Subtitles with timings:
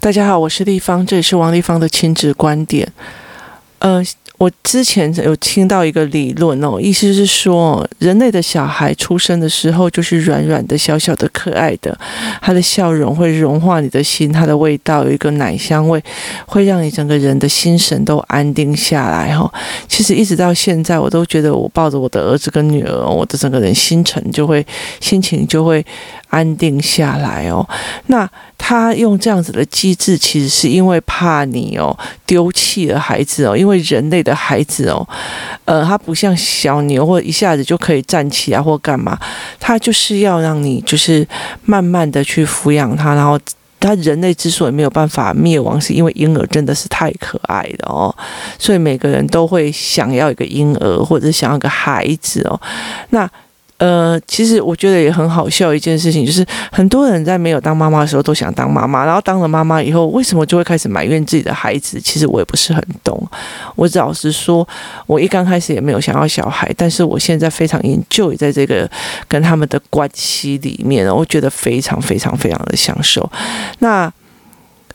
[0.00, 2.90] 大家好，我是丽芳，这里是王丽芳的亲子观点。
[3.80, 4.00] 呃，
[4.38, 11.98] 我之前有听到一个理论哦，意思是说，人类的小孩出生的时候就是软软的、小小的、可爱的，
[12.40, 16.00] 他的笑容会融化你的心，他的味道有一个奶香味，
[16.46, 19.52] 会让你整个人的心神都安定下来哈。
[19.88, 24.64] 其实一直到现在，我都觉得我抱着我的儿子跟女儿，我的整个人心情就会
[25.00, 25.84] 心情就会。
[26.30, 27.66] 安定下来哦，
[28.06, 28.28] 那
[28.58, 31.96] 他用这样子的机制，其实是因为怕你哦
[32.26, 35.08] 丢弃了孩子哦，因为人类的孩子哦，
[35.64, 39.18] 呃，他不像小牛或一下子就可以站起来或干嘛，
[39.58, 41.26] 他就是要让你就是
[41.64, 43.40] 慢慢的去抚养他，然后
[43.80, 48.14] 他人类之所以没有办法灭亡，是因为婴儿真的是太可爱了哦，
[48.58, 52.60] 所以每个人都会想要一个婴儿或者想要一个孩子哦，
[53.10, 53.30] 那。
[53.78, 62.00] 呃，其实我觉得也很好笑一件事情，就是很多人在没有当妈妈的时候都想当妈妈，然后当了妈妈以后，为什么就会开始埋怨自己的孩子？
[62.00, 63.16] 其实我也不是很懂。
[63.76, 64.66] 我老实说，
[65.06, 68.90] 我一刚开始也没有想要小孩，但是我现在非常研究在这个
[69.28, 73.30] 跟他们的关系里面，我觉得非常非常非常的享受。
[73.78, 74.12] 那。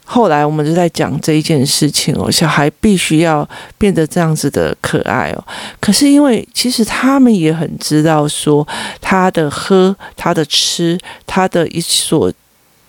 [0.06, 5.44] 后来我们就在讲这一件事情哦，小孩必须要变得这样子的可爱哦。
[5.80, 8.66] 可是因为其实他们也很知道说，
[9.00, 12.30] 他的喝、他的吃、他的一所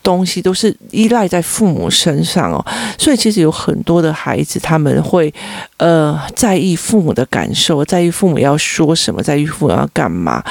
[0.03, 2.63] 东西都是依赖在父母身上哦。
[2.99, 5.33] 所以其实有很多的孩子他们会
[5.77, 10.43] 呃在意父母的感受，在意父母要说什么，在意父母要干嘛。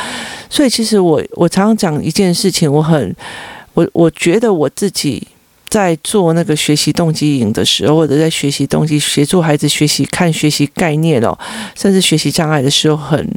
[0.48, 3.14] 所以其实我我常常讲一件事情，我很
[3.74, 5.28] 我我觉得我自己。
[5.74, 11.36] 在做那个学习动机营的时候，或者在学习动机协助孩子学习看学习概念哦，
[11.74, 13.28] 甚至学习障碍的时候，很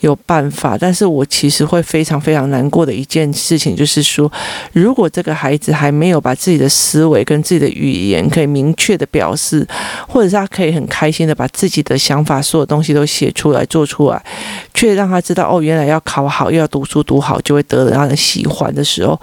[0.00, 0.76] 有办法。
[0.76, 4.28] 但是我其实会非常非常难过的一件事情，就是说，
[4.72, 9.64] 如果这个孩子还没有把自己的思维跟自己的语言可以明确的表示，
[10.08, 14.20] 或者是他可以很开心的把自己的想法、所有东西都写出来、做出来，
[14.74, 19.20] 却让他知道哦，原来要考好，又要读书读好，就会得到他的喜欢的时候，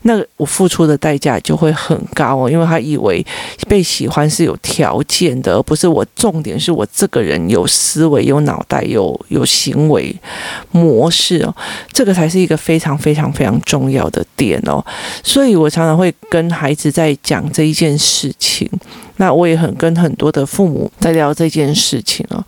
[0.00, 2.05] 那我付出的代价就会很。
[2.14, 3.24] 高哦，因为他以为
[3.68, 10.14] 被喜欢是有条件的，而不是我重点是我这个人有思维、有脑袋、有有行为
[10.70, 11.54] 模式哦，
[11.92, 14.84] 这个才是一个非常非常非常重要的点哦。
[15.22, 18.70] 所以我常常会跟孩子在讲这一件事情，
[19.16, 22.44] 那我也很跟很多的父母在聊这件事情哦。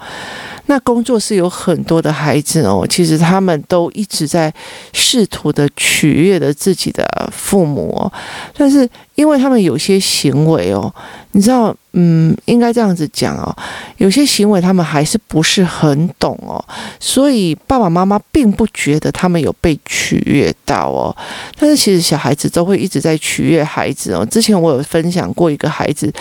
[0.68, 4.52] 那工作室有很多的孩子哦，其实他们都一直在
[4.92, 8.10] 试图的取悦的自己的父母，
[8.56, 10.94] 但是因为他们有些行为哦，
[11.32, 11.74] 你知道。
[11.92, 13.54] 嗯，应该这样子讲哦，
[13.96, 16.62] 有些行为他们还是不是很懂哦，
[17.00, 21.16] 所以爸爸妈妈并不觉得他们有被取悦到哦。
[21.58, 24.24] 但是其实小孩子都会一直在取悦孩子哦。
[24.26, 26.12] 之前我有分享过一个孩子，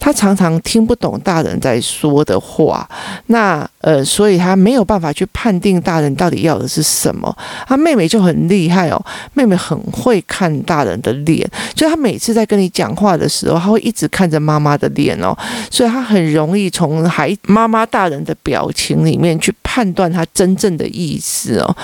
[0.00, 2.86] 他常常听不懂大人在说的话，
[3.26, 7.34] 那呃，所以他没有办法去判定大人到底要的是什么。
[7.68, 9.02] 他妹妹就很厉害哦，
[9.34, 15.12] 妹妹很会看大人的脸，就他每次在跟你讲话的时候，他会一直看着妈妈的脸。
[15.22, 15.36] 哦，
[15.70, 21.76] 所以他很容易从孩妈妈大人的表情里面去判断他真正的意思哦。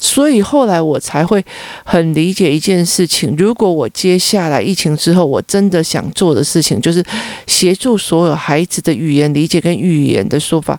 [0.00, 1.44] 所以后来我才会
[1.84, 3.34] 很理解一件事情。
[3.36, 7.04] 如果我接下来疫情之后，我真的想做的事情，就是
[7.46, 10.78] 协助所有孩子的语言理解跟语言的说法，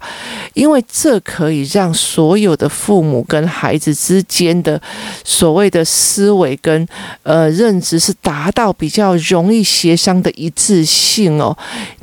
[0.54, 4.82] 因为这可以让所有的父母跟孩子之间的
[5.24, 6.88] 所谓的思维跟
[7.24, 11.56] 呃认知是达到比较容易协商的一致性哦。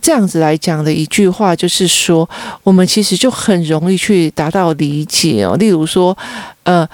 [0.02, 2.28] 这样子来讲的一句话就是说，
[2.62, 5.56] 我们其实就很容易去达到理解哦。
[5.56, 6.16] 例如说。
[6.66, 6.86] 呃，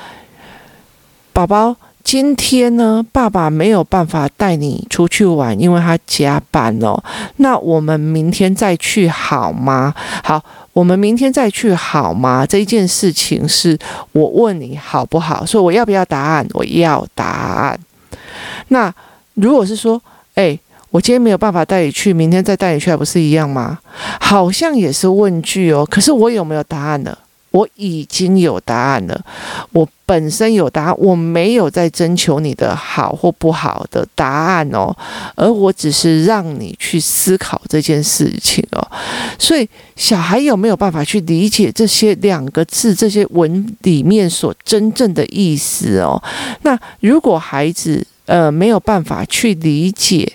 [1.33, 1.75] 宝宝，
[2.05, 7.03] 今天呢，爸爸没有办法带你出去玩，因为他加班哦。
[7.37, 9.94] 那我们明天再去好吗？
[10.22, 10.44] 好，
[10.75, 12.44] 我们明天再去好吗？
[12.44, 13.78] 这一件事情是
[14.12, 15.47] 我问你好不好？
[15.47, 16.47] 所以我要不要答案？
[16.53, 17.81] 我要答案。
[18.69, 18.93] 那
[19.32, 19.99] 如果是说，
[20.34, 20.59] 哎，
[20.91, 23.79] 我今天没有办法带你去，明天再带你去，还不是一样吗？
[24.20, 25.88] 好像也是问句哦。
[25.91, 27.17] 可是我有没有答案呢？
[27.52, 29.25] 我已经有答案了，
[29.72, 34.94] 我本身有答案，我没有在征求你的好或不好的答案哦，
[35.37, 38.90] 而我只是让你去思考这件事情哦。
[39.38, 46.20] 所以小孩有没有办法去理解这些两个字、这些文里面所真正的意思哦？
[46.62, 50.31] 那如果孩子呃没有办法去理解，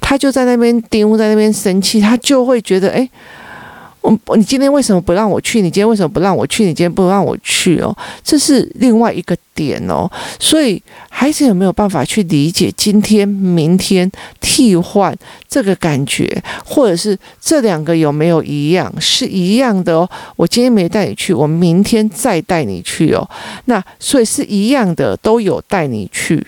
[0.00, 3.08] 他就在那边丢，在那边生气，他就会觉得诶。
[4.00, 5.60] 我你今天为什么不让我去？
[5.60, 6.64] 你今天为什么不让我去？
[6.64, 10.08] 你今天不让我去哦，这是另外一个点哦，
[10.38, 14.08] 所以孩子有没有办法去理解今天、明天
[14.40, 15.12] 替换
[15.48, 18.92] 这个感觉，或者是这两个有没有一样？
[19.00, 20.08] 是一样的哦。
[20.36, 23.28] 我今天没带你去，我明天再带你去哦。
[23.64, 26.46] 那所以是一样的，都有带你去。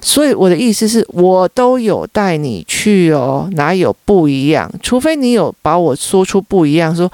[0.00, 4.72] 所以我的意思是我都有带你去哦，哪有不一样？
[4.82, 7.12] 除非你有把我说出不一样，说。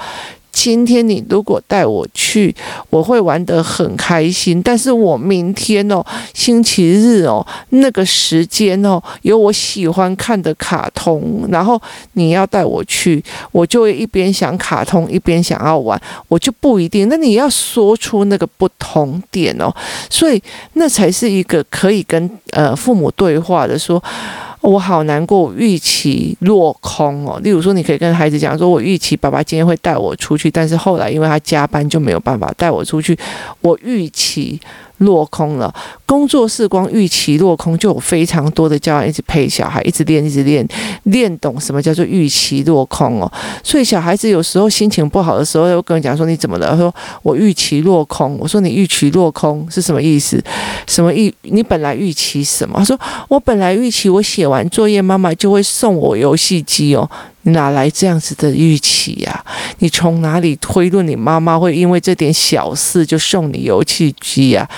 [0.52, 2.54] 今天你如果带我去，
[2.90, 4.62] 我会玩得很开心。
[4.62, 6.04] 但是我明天哦，
[6.34, 11.80] 星期日哦，那个时间哦，有我喜欢看的卡通，然后
[12.12, 17.08] 你要带我去，我就会一边想卡通，一边想要玩，我就不一定。
[17.08, 19.74] 那你要说出那个不同点哦，
[20.10, 20.40] 所以
[20.74, 24.02] 那才是一个可以跟呃父母对话的说。
[24.62, 27.38] 我好难过，我预期落空哦。
[27.42, 33.18] 例如说，你可以跟孩子讲说：“我预期爸爸今天会带我出去，但是后来因为他加班就没有办法带我出去。
[33.60, 34.60] 我预期。”
[35.02, 35.72] 落空了，
[36.06, 40.66] 工作室光预期落空，就有非常多的家长一直陪小孩，一直练，一直练，
[41.04, 43.30] 练懂什么叫做预期落空哦。
[43.62, 50.42] 所以小孩子有时候心情不好的时候，又跟我讲说：“你怎么了？”他说：“我预期落空。”我说：“你预期落空是什么意思？
[50.86, 51.32] 什么意？
[51.42, 57.08] 你本来预期什么？”他说：“我本来预期我写完作业，妈妈就会送我游戏机哦。”
[57.44, 59.44] 哪来这样子的预期呀？
[59.78, 64.68] 你从哪里推论你妈妈会因为这点小事就送你游戏机呀？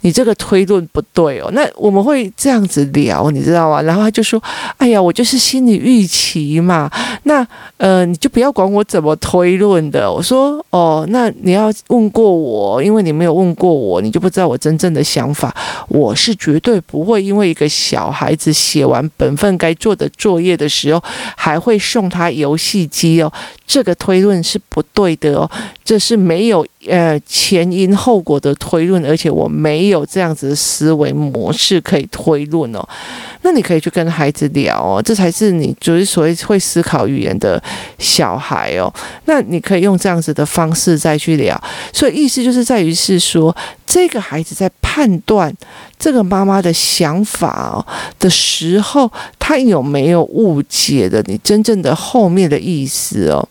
[0.00, 1.50] 你这个推论不对哦。
[1.52, 3.82] 那我们会这样子聊，你知道吗？
[3.82, 4.42] 然后他就说
[4.78, 6.90] ：“哎呀，我就是心理预期嘛。
[7.24, 7.46] 那
[7.76, 15.54] 呃，你就不要管我怎么推论的。”我说：“哦，那你要问过我，因为你没有问过我，你就不知道我真正的想法。
[15.88, 21.02] 我是绝对不会因为一个小孩子写完本分该做的作业的时候，
[21.36, 23.32] 还会。”送他游戏机哦，
[23.66, 25.50] 这个推论是不对的哦，
[25.84, 32.88] 这是没有呃前因后果的推论，而且我没有这样子的思维模式可以推论哦。
[33.42, 37.60] 那你可以去跟孩子聊哦，这才是你就是所谓会思考语言的
[37.98, 38.92] 小孩哦。
[39.24, 41.60] 那你可以用这样子的方式再去聊，
[41.92, 43.52] 所以意思就是在于是说，
[43.88, 45.56] 这个孩子在判断。
[45.98, 47.84] 这个妈妈的想法哦
[48.20, 53.48] 的时候，他有没有误解的你真正的后面的意思哦？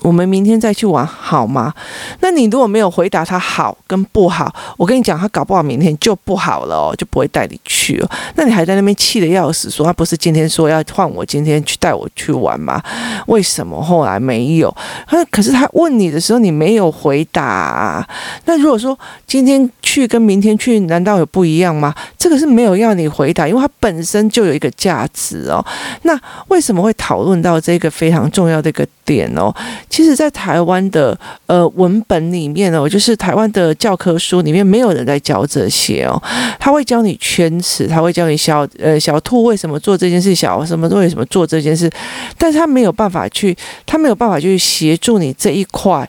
[0.00, 1.72] 我们明天再去玩好吗？
[2.20, 8.10] 那你如果没有回答他好跟不好，我跟你讲，他搞不好明天就不好了，就不会带你去了。
[8.34, 12.80] 那你还在那边气得要死，说他不是今天说要换我今天去带我去玩吗？
[13.26, 14.74] 为什么后来没有？
[15.06, 18.06] 他可是他问你的时候你没有回答。
[18.44, 18.96] 那如果说
[19.26, 21.94] 今天去跟明天去，难道有不一样吗？
[22.18, 25.64] 这个是没有要你回答，因为它本身就有一个价值哦。
[26.02, 29.54] 那为什么会讨论到这个非常重要的一个点哦？
[29.96, 36.22] 其实，在台湾的呃文本里面哦，就是台湾的教科书里面，没有人在教这些哦。
[36.60, 41.90] 他会教你圈词，他会教你小呃小兔为什么做这件事，小什么为什么做这件事，
[42.36, 43.56] 但是他没有办法去，
[43.86, 46.06] 他没有办法去协助你这一块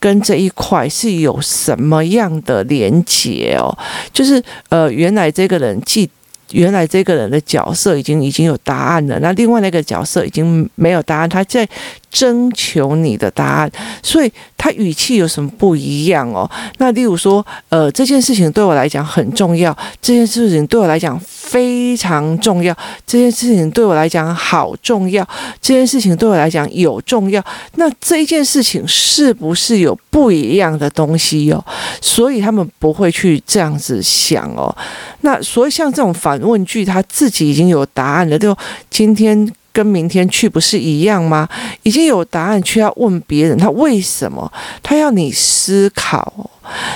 [0.00, 3.72] 跟这一块是有什么样的连结哦。
[4.12, 6.10] 就是呃，原来这个人记。
[6.52, 11.68] 原来这个人的角色已经已经有答案了，那另外那个角色已经没有答案，他在
[12.10, 13.70] 征求你的答案，
[14.02, 16.50] 所以他语气有什么不一样哦？
[16.78, 22.74] 那例如说，呃，这件事情对我来讲很重要，这件事情对我来讲非常重要，
[23.06, 25.26] 这件事情对我来讲好重要，
[25.60, 31.62] 这件事情对我来讲有重要，那这一件事情是不是有不一样的东西哦？
[32.00, 34.74] 所以他们不会去这样子想哦。
[35.20, 38.56] 那所以像这种反问句，他自己已经有答案了，就
[38.90, 41.48] 今天跟明天去不是一样吗？
[41.82, 44.50] 已经有答案，却要问别人，他为什么？
[44.82, 46.50] 他要你思考，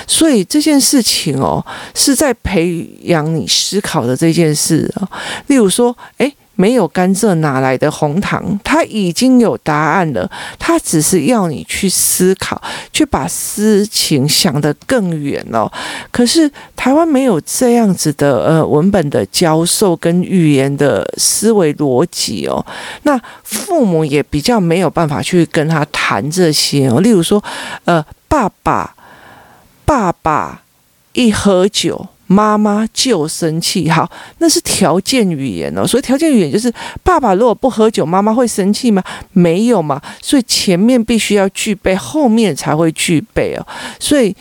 [0.07, 5.07] 所以这件事情哦，是在培养你思考的这件事哦。
[5.47, 6.33] 例如说，诶。
[6.55, 8.59] 没有甘蔗哪来的红糖？
[8.63, 10.29] 他已经有答案了，
[10.59, 15.71] 他只是要你去思考，去把事情想得更远哦。
[16.11, 22.63] 可是台湾没有这样子的呃文本的教授跟语言的思维逻辑哦，
[23.01, 27.01] 那父母也比较没有办法去跟他谈这些哦。
[27.01, 27.43] 例如说，
[27.85, 28.95] 呃，爸爸，
[29.85, 30.61] 爸爸
[31.13, 32.07] 一喝酒。
[32.27, 35.85] 妈妈就生气，好，那是条件语言哦。
[35.85, 39.03] 所以条件语言就是，爸爸如果不喝酒，妈妈会生气吗？
[39.33, 40.01] 没有嘛。
[40.21, 43.67] 所以前面必须要具备，后面才会具备哦。
[43.99, 44.35] 所以，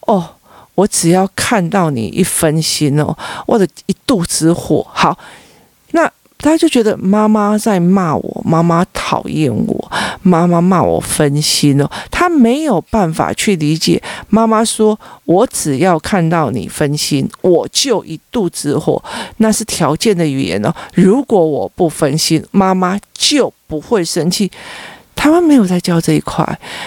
[0.00, 0.28] 哦，
[0.74, 3.16] 我只要看到你一分心哦，
[3.46, 4.86] 我的一肚子火。
[4.92, 5.16] 好，
[6.42, 9.92] 那他就觉得妈妈在骂我，妈妈讨厌我，
[10.22, 11.90] 妈妈骂我分心哦。
[12.10, 19.02] 他没有办法去理解妈妈说：“我只要看到你分心，我就一肚子火。”
[19.38, 20.72] 那是条件的语言哦。
[20.94, 24.50] 如果我不分心，妈妈就不会生气。
[25.20, 26.46] 他们没有在教这一块，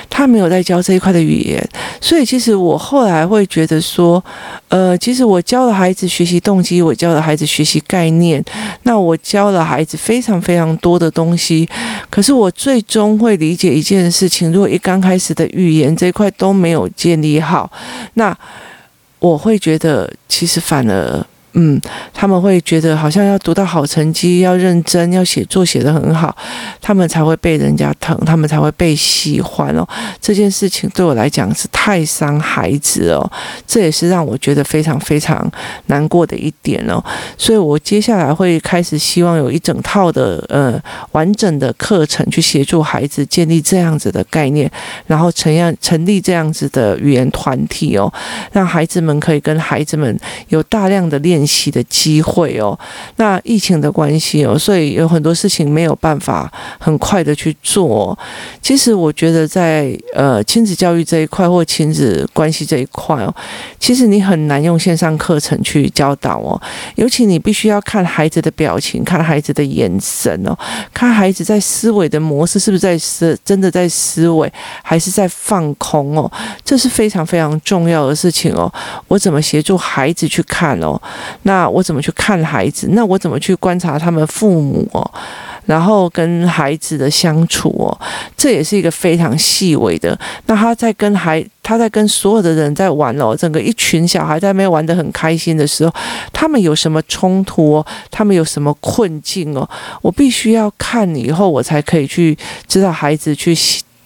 [0.09, 1.69] 他没有在教这一块的语言，
[1.99, 4.23] 所以其实我后来会觉得说，
[4.69, 8.41] 呃，其实我教了孩子学习动机，我教了孩子学习概念，
[8.83, 11.67] 那我教了孩子非常非常多的东西，
[12.09, 17.69] 可是我最终会理解一件事情，如果一刚开始的语言这一块都没有建立好，
[18.13, 18.35] 那
[19.19, 21.25] 我会觉得其实反而。
[21.53, 21.79] 嗯，
[22.13, 26.33] 他们会觉得好像要读到好成绩，要认真，要写作写得很好，
[26.79, 29.85] 他们才会被人家疼，他们才会被喜欢哦。
[30.21, 33.29] 这件事情对我来讲是太伤孩子哦，
[33.67, 35.45] 这也是让我觉得非常非常
[35.87, 37.03] 难过的一点哦。
[37.37, 40.81] 所以我接下来会开始希望有一整套的呃
[41.11, 44.71] 完整的课程去协助孩子建立这样子的概念，
[45.05, 48.09] 然后成样成立这样子的语言团体哦，
[48.53, 50.17] 让孩子们可以跟孩子们
[50.47, 51.40] 有大量的练。
[51.41, 52.77] 练习的机会哦，
[53.15, 58.17] 那疫情的关系哦，所以有很多事情没有办法很快的去做。
[58.61, 63.33] 其实我觉得在呃亲子教育这一块或亲子关系这一块哦，
[63.79, 66.61] 其实你很难用线上课程去教导哦，
[66.95, 70.55] 尤其你必须要看孩子的表情，看孩子的眼神哦，
[70.93, 74.51] 看孩子在思维的模式是不是在思真的在思维，
[74.83, 76.31] 还是在放空哦，
[76.63, 78.71] 这是非常非常重要的事情哦。
[79.07, 81.01] 我怎么协助孩子去看哦？
[81.43, 82.87] 那我怎么去看孩子？
[82.91, 85.11] 那我怎么去观察他们父母哦？
[85.65, 87.95] 然后跟孩子的相处哦，
[88.35, 90.17] 这也是一个非常细微的。
[90.47, 95.93] 那他在跟孩，他在跟所有的人在玩哦，整个一群小孩在那边玩得很开心的时候，
[96.33, 97.85] 他们有什么冲突哦？
[98.09, 99.69] 他们有什么困境哦？
[100.01, 102.35] 我必须要看以后，我才可以去
[102.67, 103.55] 知道孩子去。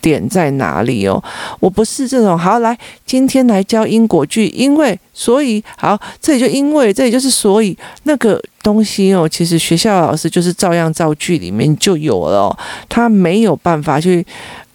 [0.06, 1.20] 点在哪里哦？
[1.60, 9.28] 我不是这种好来，今天来教因果句，因为所以好，这里就因为，这里就是所以那个东西哦。
[9.28, 12.58] 其实学校老师就是照样造句里面就有了哦，
[12.88, 14.24] 他没有办法去。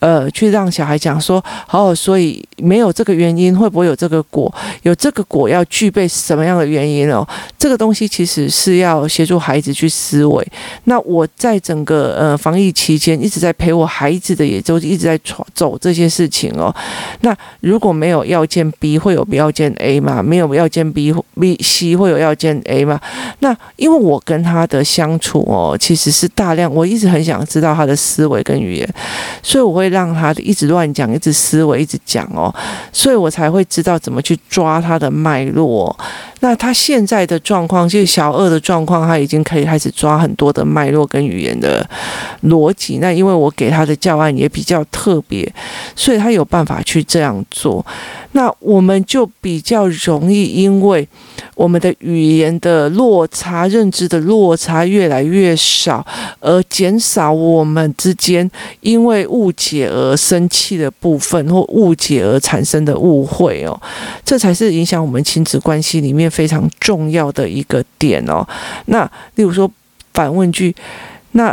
[0.00, 4.52] 呃，去让小孩讲说，哦，所以没有这个原因，会不会有这个果？
[4.83, 7.26] 有这个果要具备什么样的原因哦？
[7.59, 10.47] 这个东西其实是要协助孩子去思维。
[10.85, 15.21] 那我在整个呃防疫期间一直在陪我孩子的，也就一直在
[15.54, 16.75] 走这些事情哦。
[17.21, 20.23] 那如果没有要件 B，会有要件 A 吗？
[20.23, 22.99] 没有要件 B B C 会有要件 A 吗？
[23.40, 28.95] 那因为我跟他的相处哦，其实是大量，我一直很想知道他的思维跟语言，
[29.42, 29.89] 所以我会。
[29.90, 32.54] 让他一直乱讲，一直思维，一直讲哦，
[32.92, 35.94] 所以我才会知道怎么去抓他的脉络。
[36.42, 41.87] 那他现在的状况，就是小二的状况，他已经可以开始抓很多的脉络跟语言的
[42.44, 42.97] 逻辑。
[42.99, 45.52] 那因为我给他的教案也比较特别，
[45.94, 47.85] 所以他有办法去这样做。
[48.32, 51.06] 那我们就比较容易，因为
[51.56, 56.06] 我们的语言的落差、认知的落差越来越少，
[56.38, 58.49] 而减少我们之间
[58.80, 63.80] 因为误解而生气的部分，或误解而产生的误会哦，
[64.25, 68.46] 这才是影响我们亲子关系里面非常重要的一个点哦。
[68.87, 69.68] 那例如说
[70.14, 70.72] 反问句，
[71.32, 71.52] 那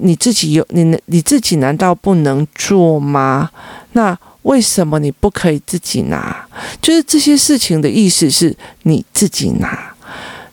[0.00, 3.50] 你自己有你你自己难道不能做吗？
[3.92, 6.46] 那为什么你不可以自己拿？
[6.80, 9.92] 就是这些事情的意思是你自己拿，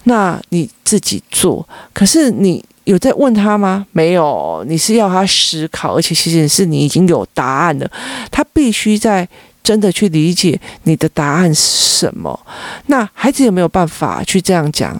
[0.05, 1.67] 那你自己做。
[1.93, 3.85] 可是你有在问他吗？
[3.91, 7.91] 没有，你是要他思考，而且其实是你已经有答案了。
[8.31, 9.27] 他必须在
[9.61, 12.39] 真的去理解你的答案是什么。
[12.85, 14.99] 那孩子有没有办法去这样讲？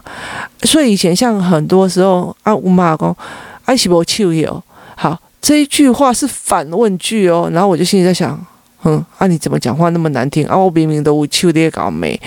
[0.64, 3.16] 所以以前像很多时候啊，我妈讲
[3.64, 4.62] 爱是无手有
[4.96, 8.38] 好，这一句话是反问句哦，然后我就心里在想。
[8.84, 10.58] 嗯，啊，你怎么讲话那么难听啊？
[10.58, 12.20] 我明明都秋爹搞没，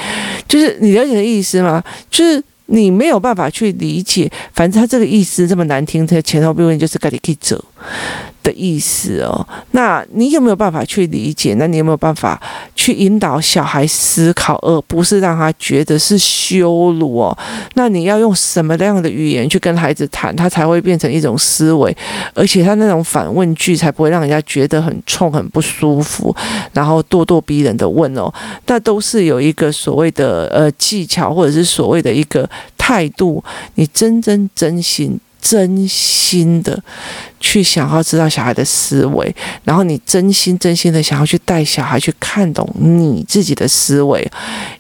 [0.47, 1.83] 就是你了解的意思吗？
[2.11, 7.63] 就是你没有办法去理解，反正他这个意思这么难听，他前后不问就是该你可以走。
[8.45, 11.55] 的意思哦，那你有没有办法去理解？
[11.55, 12.39] 那你有没有办法
[12.75, 17.37] 去引导小孩思考，而不是让他觉得是羞辱哦？
[17.73, 21.97] 那你要用什么样的语言去跟孩子谈，他才会变成一种思维，
[22.35, 26.35] 而且他那种反问句才不会让人家觉得很冲、很不舒服，
[26.75, 28.31] 然后咄咄逼人的问哦。
[28.67, 32.47] 那都是有一个所谓的呃技巧，或者是所谓的一个
[32.85, 33.43] 态度，
[33.77, 35.19] 你真真真心。
[35.45, 36.83] 真心的
[37.39, 44.27] 去想要知道小孩的思维，然后你真心真心的想要去带小孩去看懂你自己的思维。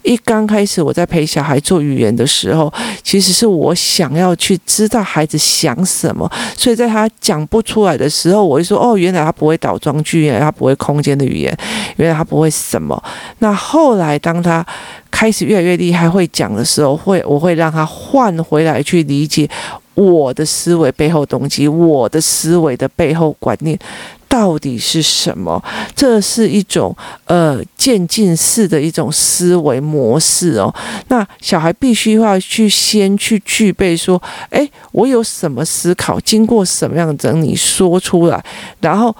[0.02, 11.54] 一刚开始我在陪小孩做语言的时候，其实是我想要去知道孩子想什么，所以在他讲不出来的时候，我会说：“哦，原来他不会倒装句，原来他不会空间的语言，
[11.96, 13.00] 原来他不会什么。”
[13.40, 14.64] 那后来当他
[15.10, 19.46] 开始越来越厉害会讲的时候，会我会让他换回来去理解。
[19.94, 23.78] 我的思维背后动机，我的思维的背后观念
[24.28, 25.62] 到底是什么？
[25.94, 26.94] 这是一种
[27.26, 30.74] 呃渐进式的一种思维模式哦。
[31.08, 34.20] 那小孩必须要去先去具备说，
[34.50, 38.44] 诶，我有什么思考，经过什么样的整理说出来，
[38.80, 39.14] 然后。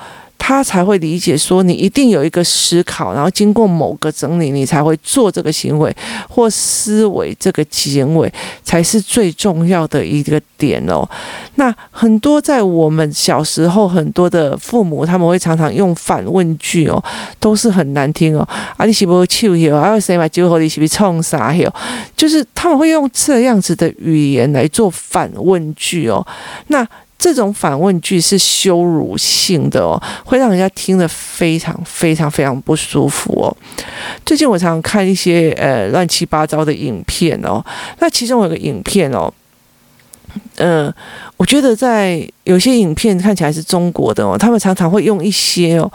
[0.47, 5.97] 他才会理解说，你一定有一个思考，然后经过某个整理，你才会做这个行为
[6.29, 8.31] 或思维，这个行为
[8.63, 11.09] 才是最重要的一个点哦。
[11.55, 17.03] 那很多在我们小时候，很多的父母他们会常常用反问句哦，
[17.41, 18.47] 都是很难听哦。
[18.77, 19.75] 啊，你是不是臭哟？
[19.75, 21.73] 啊，谁把酒喝你是不是冲啥哟？
[22.15, 26.27] 就是他们会用这样子的语言来做反问句哦。
[26.67, 26.87] 那。
[27.19, 33.57] 这种反问句是羞辱性的哦，会让人家听得非常非常非常不舒服哦。
[34.27, 37.65] 最近我常常看一些呃乱七八糟的影片哦，
[37.99, 39.33] 那其中有个影片哦，
[40.57, 40.93] 呃，
[41.37, 45.91] 我觉得在有些影片看起来是中国的哦，他们常常会用一些哦。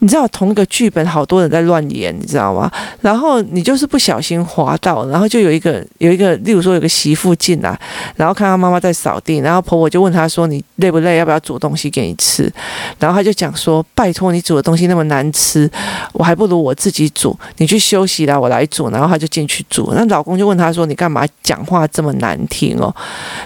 [0.00, 2.70] 你知道同一个剧本，好多人在乱演，你知道吗？
[3.02, 7.78] 然后你就是不小心滑到，然后就有一个有一个，例如说有个媳妇进来，
[8.16, 11.18] 然后看到妈妈在扫地，然后婆婆就问她说：“你累不累？
[11.18, 12.50] 要不要煮东西给你吃？”
[12.98, 15.70] 然后她就讲说：“拜托你煮的东西那么难吃，
[16.14, 17.38] 我还不如我自己煮。
[17.58, 19.92] 你去休息啦，我来煮。”然后她就进去煮。
[19.94, 22.94] 那老公就问她说：“你干嘛讲话这么难听哦？”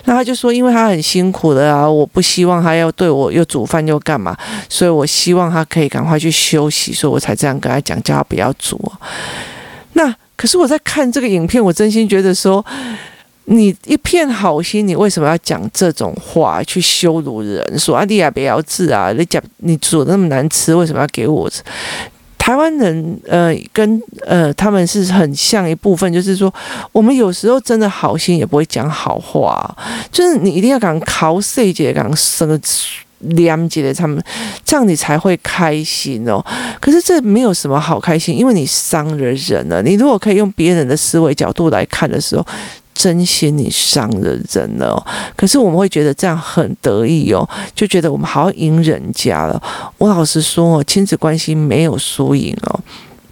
[0.07, 4.37] 那她就说：“因为她很辛苦的啊，我不希望她要对我又煮饭又干嘛，
[4.69, 8.79] 所以我希望她可以赶快去。”休息，所以我才这样跟他讲，叫他不要煮。
[9.95, 12.65] 那可是我在看这个影片，我真心觉得说，
[13.47, 17.79] 你一片好心，你为什么要讲这种话去羞辱人？
[17.79, 21.63] 说阿弟亚不要治啊，你讲你煮那么难吃，为什么要给我吃？
[22.37, 26.53] 台湾人呃，跟呃他们是很像一部分，就是说
[26.93, 29.75] 我们有时候真的好心也不会讲好话，
[30.13, 32.59] 就是你一定要讲考细节，讲什么。
[33.31, 34.23] 连接的他们，
[34.65, 36.45] 这样你才会开心哦。
[36.81, 39.83] 可是这没有什么好开心，因为你伤了人了。
[39.83, 42.47] 你如果可以用别人的思维角度来看的时候，
[42.95, 45.05] 真心你伤了人了。
[45.37, 49.61] 可是我们会觉得这样很得意哦，就觉得我们好像赢人家了。
[49.99, 52.81] 我老实说哦，亲子关系没有输赢哦。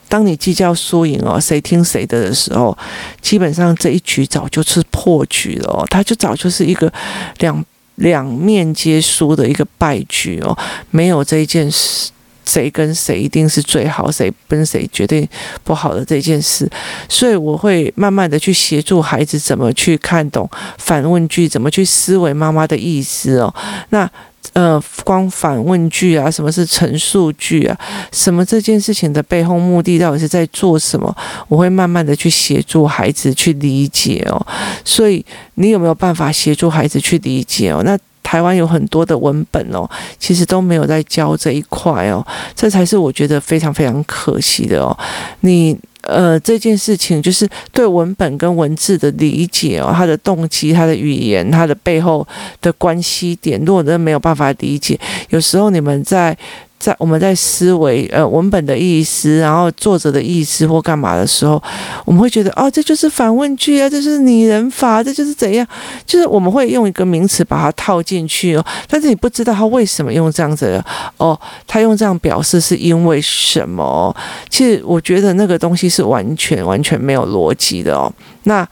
[0.09, 2.77] 当你计较输赢哦，谁听谁的的时候，
[3.21, 5.87] 基本上这一局早就是破局了哦。
[5.89, 6.93] 他就早就是一个
[7.39, 7.65] 两。
[7.97, 10.57] 两面皆输的一个败局哦，
[10.91, 12.11] 没有这一件事，
[12.45, 15.29] 谁跟谁一定是最好，谁跟谁绝对
[15.63, 16.69] 不好的这件事，
[17.09, 23.55] 所以我会慢慢的去协助孩子怎么去看懂反问句，怎么去思维妈妈的意思哦，
[23.91, 24.11] 那。
[24.55, 27.79] 呃，光反问句啊，什么是陈述句啊？
[28.13, 31.17] 什么这件事情的背后目的到底是在做什么？
[31.49, 34.47] 我会慢慢的去协助孩子去理解哦。
[34.85, 37.83] 所以你有没有办法协助孩子去理解哦？
[37.85, 39.89] 那台湾有很多的文本哦，
[40.19, 44.97] 其实都没有在教这一块哦，这才是我觉得非常非常可惜的哦。
[45.41, 45.79] 你。
[46.03, 52.27] 呃，这件事情就是对文本跟文字的理解哦，他的动机、他的语言、他的背后
[52.61, 54.99] 的关系点，如果真的没有办法理解，
[55.31, 56.37] 有时候你们在。
[56.83, 61.63] 在我们在思维呃文本的意思，然后作者的意思或干嘛的时候，
[62.05, 65.65] 我们会觉得哦，这就是反问句啊，这是拟人法，这就是怎样，
[66.05, 70.85] 就是我们会用一个名词把它套进去哦，但是你不知道他为什么用这样子的
[71.19, 74.13] 哦，他用这样表示是因为什么？
[74.51, 78.69] 其实我觉得那个东西是完全完全没有逻辑的哦，那。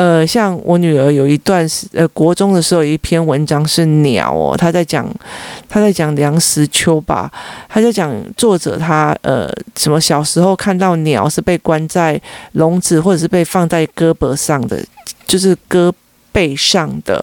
[0.00, 5.06] 呃，像我女儿有一段时，呃，国中的时候有一篇文章是鸟哦，她在讲，
[5.68, 7.30] 她在讲梁实秋吧，
[7.68, 12.18] 她在讲作者他呃什么小时候看到鸟是被关在
[12.52, 14.82] 笼子或者是被放在胳膊上的，
[15.26, 15.92] 就是胳
[16.32, 17.22] 背上的，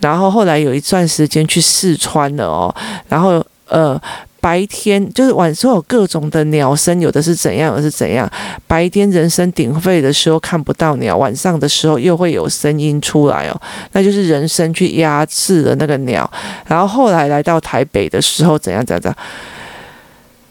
[0.00, 2.74] 然后后来有一段时间去四川了哦，
[3.08, 4.00] 然后呃。
[4.40, 8.30] 白天就是晚上有各种的鸟声，有的是怎样，有的是怎样。
[8.66, 13.60] 白天人声鼎沸的时候看不到鸟，晚上的时候又会有声音出来哦，
[13.92, 16.30] 那就是人声去压制了那个鸟。
[16.66, 19.18] 然后后来来到台北的时候怎样怎样怎样。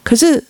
[0.03, 0.43] 可是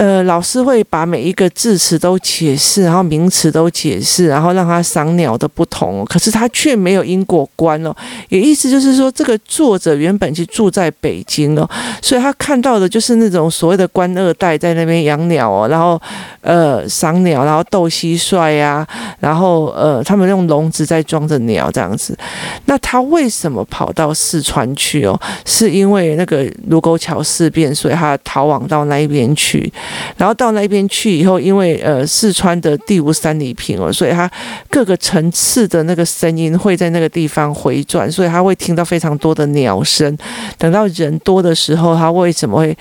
[0.00, 7.94] 呃，老师会把每一个字词都解释，然后名词都解释，然后让他赏鸟的不同，可是他却没有因果观哦。
[8.30, 11.68] 也意思就是说，这个作者原本就住在北京哦，
[12.00, 16.00] 所以他看到的就是那种所谓的官二代在那边养鸟哦，然后
[16.40, 18.86] 呃赏鸟，然后斗蟋蟀呀，
[19.18, 22.16] 然后呃他们用笼子在装着鸟这样子。
[22.64, 25.20] 那他为什么跑到四川去哦？
[25.44, 29.70] 是因为那个卢沟桥事变，所以他逃亡到那一边去。
[30.16, 34.30] 然后到那边去以后，因为呃四川的地无三里平哦，所以它
[34.68, 40.16] 各个层次的那个声音会在那个地方回转，所以他会听到非常多的鸟声。
[40.58, 42.76] 等到人多的时候，他为什么会？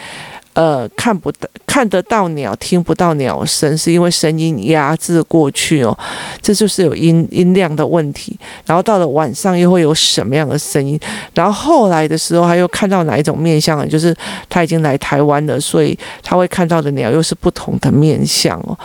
[0.53, 5.97] 呃，看不到，看得到鸟，听不到鸟声，是因为声音压制过去哦，
[6.41, 8.38] 这就是有音音量的问题。
[8.65, 10.99] 然后到了晚上又会有什么样的声音？
[11.33, 13.88] 然后后来的时候，他又看到哪一种面相？
[13.88, 14.13] 就是
[14.49, 18.77] 他已经来台湾了，所以他会看到的鸟又是不同的面相哦。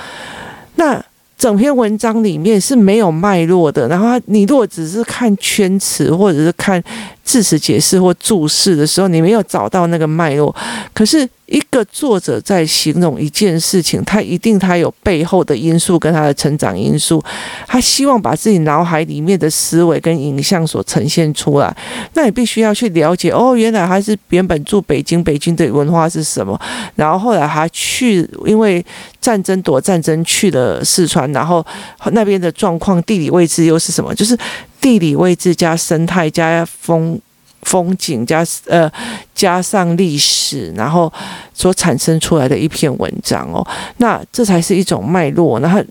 [0.77, 1.03] 那
[1.37, 3.89] 整篇文章里面是没有脉络的。
[3.89, 6.81] 然后你如果只是看圈词，或者是看
[7.25, 10.55] 字词解释或注释的时候，你没有找到那个脉络，
[10.93, 11.29] 可是。
[11.47, 17.23] 一个作者在形容一件事情，他一定他有背后的因素跟他的成长因素，
[17.67, 21.77] 他希望把自己脑海里面的思维跟影像所呈现出来。
[22.15, 26.59] 那你必须要去了解哦，原来他是原本住北京，北京的文化是什么？
[26.97, 28.85] 然后后来他去，因为
[29.21, 31.65] 战争躲战争去了四川，然后
[32.13, 34.15] 那边的状况、地理位置又是什么？
[34.15, 34.37] 就是
[34.85, 37.19] 地理位置加生态加风。
[37.65, 38.93] 风景加呃
[39.35, 41.11] 加上历史，然后
[41.55, 43.67] 所产生出来的一篇文章哦，
[43.97, 45.59] 那这才是一种脉络。
[45.61, 45.83] 然后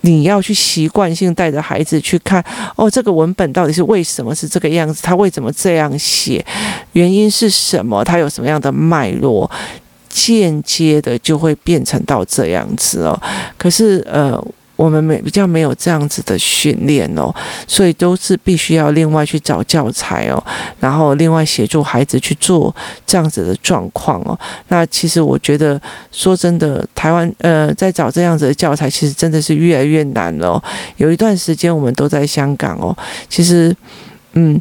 [0.00, 2.42] 你要去习惯性带着孩子去看
[2.74, 5.02] 哦，这个文本到底是为什么是这个样子？
[5.02, 6.42] 他为什么这样写？
[6.94, 8.02] 原因是什么？
[8.02, 9.48] 他有什么样的脉络？
[10.08, 13.22] 间接的就会变成到这样子哦。
[13.58, 14.42] 可是呃。
[14.80, 17.30] 我们没比较没有这样子的训练哦，
[17.66, 20.42] 所以都是必须要另外去找教材哦，
[20.78, 22.74] 然后另外协助孩子去做
[23.06, 24.38] 这样子的状况哦。
[24.68, 25.78] 那其实我觉得
[26.10, 30.62] 说真的，台湾呃在找这样子的教材，其实真的是越来越难了哦。
[30.96, 32.96] 有一段时间我们都在香港哦，
[33.28, 33.76] 其实
[34.32, 34.58] 嗯。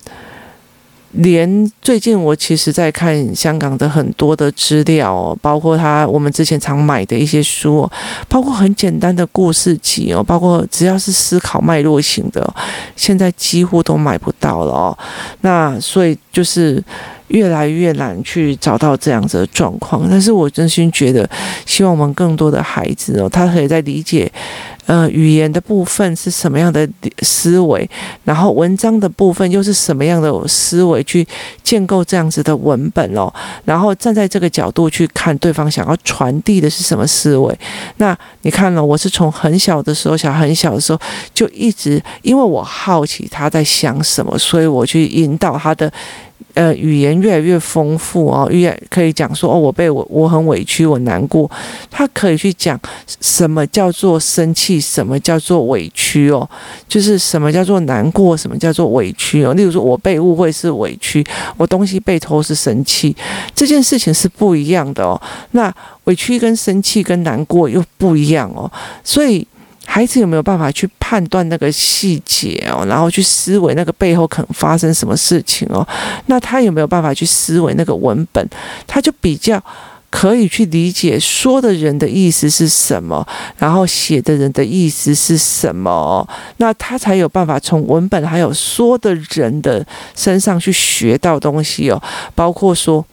[1.12, 7.89] 连最近我其实在看香港的很多的资料，包括他我们之前常买的一些书，
[8.28, 12.54] 包括很简单的故事集哦，包括只要是思考脉络型的，
[12.95, 14.98] 现在几乎都买不到了哦。
[15.41, 16.84] 那所以就是。
[17.30, 21.30] 越来越难去找到这样子的状况，但是我真心觉得，
[21.63, 24.28] 希望我们更多的孩子哦，他可以在理解，
[24.89, 26.89] 呃，语言的部分是什么样的
[27.21, 27.88] 思维，
[28.23, 31.28] 然后文章的部分又是什么样的思维去
[31.62, 33.32] 建构这样子的文本哦，
[33.63, 37.56] 然后站在这个角度去看对方想要传递的是什么思维。
[37.97, 40.99] 那你看了，我是从很小的时候，小很小的时候
[41.36, 45.93] 就一直，因为我好奇他在想什么，所以我去引导他的。
[46.56, 51.49] 呃，语言越来越丰富哦，越可以讲说哦，我被我我很委屈，我难过。
[51.89, 52.78] 他可以去讲
[53.21, 56.49] 什么叫做生气，什么叫做委屈哦，
[56.88, 59.54] 就是什么叫做难过，什么叫做委屈哦。
[59.54, 61.25] 例如说，我被误会是委屈，
[61.56, 63.15] 我东西被偷是生气，
[63.56, 65.21] 这件事情是不一样的哦。
[65.52, 65.73] 那
[66.06, 68.69] 委屈跟生气跟难过又不一样哦，
[69.04, 69.47] 所以。
[69.91, 75.86] 孩子有没有办法去判断那个细节哦，然后去思维那个背后可能发生什么事情哦？
[76.28, 78.47] 那他有没有办法去思维那个文本？
[78.86, 79.62] 他就比较
[80.12, 86.28] 可以去理解说的人的意思是什么，然后写的人的意思是什么？
[86.58, 89.84] 那他才有办法从文本还有说的人的
[90.15, 91.99] 身上去学到东西哦，
[92.36, 93.04] 包括说。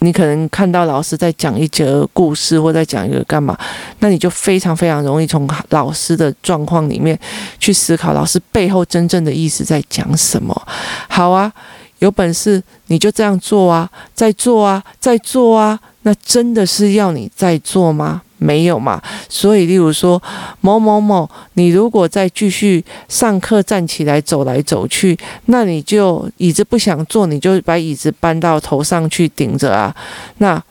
[0.00, 3.56] 你可能看到老师在讲一则故事，或在讲一个干嘛，
[4.00, 7.18] 那你就非常非常容易从老师的状况里面
[7.58, 10.54] 去思考，老师背后真正的意思在讲什么。
[11.08, 11.50] 好啊，
[12.00, 18.20] 有本事你就这样做啊，再做啊，再做啊，那真的是要你再做吗？
[18.44, 20.22] 没有嘛，所以例如说
[20.60, 29.94] 某某某，你如果再继续上课站起来走来走去，那你就椅子不想坐，你就把椅子搬到头上去顶着啊，
[30.38, 30.62] 那。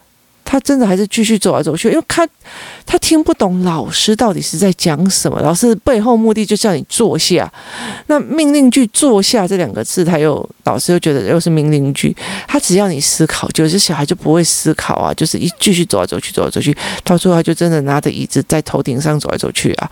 [0.54, 2.28] 他真的还是继续走来走去，因为他
[2.86, 5.42] 他听不懂老师到底是在讲什么。
[5.42, 7.52] 老师背后目的就是要你坐下，
[8.06, 12.16] 那命令句“坐下”这两个字，他又老师又觉得又是命令句。
[12.48, 19.90] 他只要你思考，就是小孩就不会思考啊，就是一继续走来走去，走来走去，到最后他就真的拿着椅子在头顶上走来走去啊。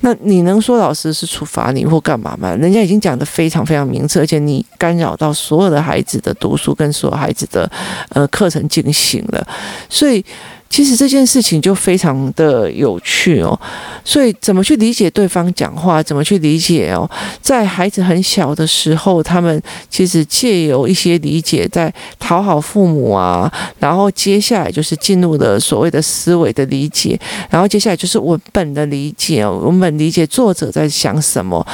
[0.00, 2.54] 那你能说老师是处罚你或干嘛吗？
[2.54, 7.68] 人家已经讲得非常非常明确，而且你干扰到所有的孩子的读书跟所有孩子的
[8.10, 9.46] 呃课程进行了，
[9.88, 10.24] 所以
[10.68, 13.58] 其实这件事情就非常的有趣哦。
[14.04, 17.08] 所以怎么去理解对方讲话，怎么去理解哦，
[17.42, 31.66] 在孩子很小的时候，他们其实借由一些理解，在讨好父母啊，然后接下来就是进入了所谓的思维的理解，然后接下来就是文本的理解，文本理解作者在想什么，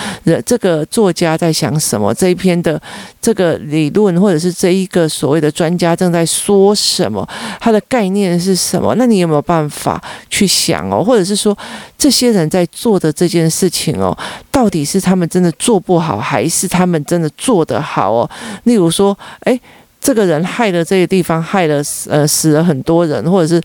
[0.44, 2.80] 这个作家在想什么，这一篇的
[3.22, 7.24] 这个理论或者是这一个所谓的专家正在说什么，
[7.60, 8.83] 他的概念是什么？
[8.96, 11.02] 那你有没有办法去想哦？
[11.02, 11.56] 或者是说，
[11.96, 14.16] 这些人在做的这件事情哦，
[14.50, 18.28] 到底是他们真的做不好，还是他们真的做得好哦？
[18.64, 19.60] 例如说，诶，
[20.00, 23.62] 这个人害了这个地方，害了呃死了很多人，或者是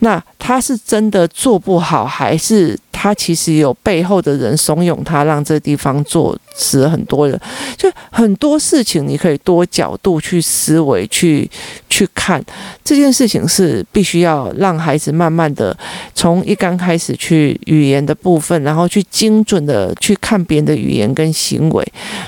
[0.00, 2.78] 那他是真的做不好，还是？
[3.02, 7.36] 他其实有背后的人怂恿他，让这地方做死很多人，
[7.76, 11.50] 就很多事情你可以多角度去思维去
[11.88, 12.40] 去看
[12.84, 15.76] 这件事情，是必须要让孩子慢慢的
[16.14, 21.84] 从一刚开始去语言的部分，然后去精准的去看别人的语言跟行为，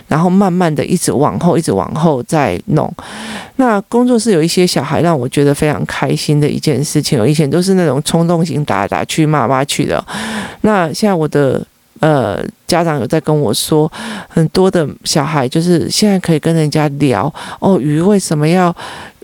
[0.08, 2.92] 然后慢慢的一直往后，一直往后再弄。
[3.56, 10.04] 那工作室有一些小孩让我觉得非常开心的一件事情，我以前都是那种冲动型打打去骂骂去的。
[10.62, 11.64] 那现在我的
[12.00, 13.90] 呃家长有在跟我说，
[14.28, 18.74] 很多的小孩就是现在可以跟人家聊哦，鱼为什么要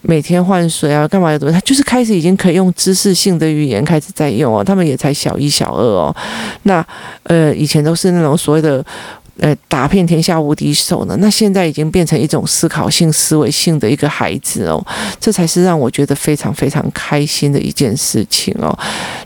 [0.02, 1.08] 每天换水啊？
[1.08, 1.52] 干嘛要怎么？
[1.52, 6.14] 他就是开始已经可以用知识性的语言开始在用哦，他们也才小一小二哦。
[6.62, 6.86] 那
[7.24, 8.84] 呃以前都是那种所谓的。
[9.40, 11.16] 呃，打遍天下无敌手呢？
[11.18, 14.86] 那现在已经变成一种思考性、思维性的一个孩子哦，
[15.18, 18.78] 这才是让我觉得非常非常开心的一件事情哦。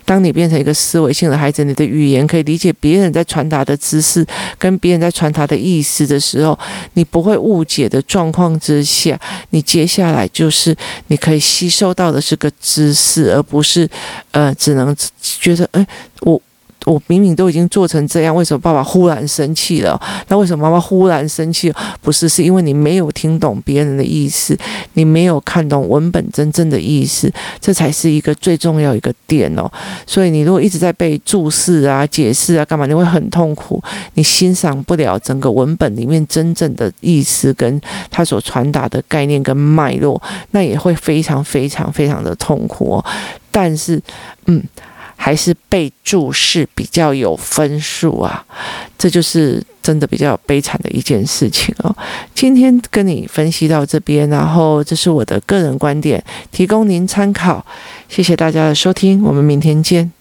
[0.04, 4.24] 当你变成一个思维性的孩子，你的语言可以理解别人在传达的知识，
[4.56, 6.56] 跟别人在传达的意思的时候，
[6.92, 9.18] 你不会误解的状况之下，
[9.50, 10.76] 你接下来就是
[11.08, 13.88] 你可以吸收到的是个知识，而不是
[14.30, 15.84] 呃，只能觉得哎，
[16.20, 16.40] 我。
[16.84, 19.98] 我明明都已经做成这样，为什么爸爸忽然生气了？
[20.28, 21.72] 那为什么妈妈忽然生气？
[22.02, 24.56] 不是，是因为你没有听懂别人的意思，
[24.92, 29.70] 你没有看懂文本真正的意思，这才是一个最重要一个点哦。
[30.06, 33.82] 所以你如果一直在被注释啊、解释啊、干嘛，你会很痛苦，
[34.14, 40.20] 你欣赏不了整个文本里面真正的意思跟他所传达的概念跟脉络，
[40.50, 43.04] 那也会非常非常非常的痛苦哦。
[43.50, 43.98] 但是，
[44.46, 44.62] 嗯。
[45.16, 48.44] 还是备注是比较有分数啊，
[48.98, 51.94] 这就是真的比较悲惨的一件事情哦。
[52.34, 56.22] 今天跟你分析到这边，然后这是我的个人观点，
[56.52, 57.64] 提供您参考。
[58.08, 60.12] 谢谢大家的收听，我们明天见。